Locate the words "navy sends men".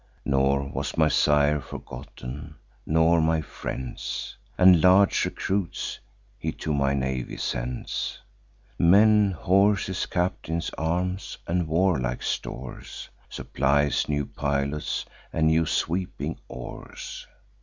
6.95-9.29